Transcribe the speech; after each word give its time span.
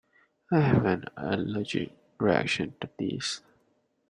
I 0.51 0.61
have 0.61 0.85
an 0.87 1.05
allergic 1.15 1.91
reaction 2.19 2.73
to 2.81 2.89
this. 2.97 3.41